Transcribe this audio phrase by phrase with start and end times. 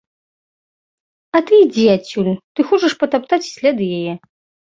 [1.39, 4.13] А ты ідзі адсюль, ты хочаш патаптаць сляды яе.